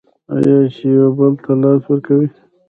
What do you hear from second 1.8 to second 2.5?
ورکوي؟